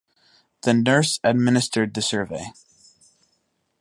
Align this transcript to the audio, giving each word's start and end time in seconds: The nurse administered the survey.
The 0.63 0.73
nurse 0.73 1.19
administered 1.23 1.93
the 1.93 2.01
survey. 2.01 2.53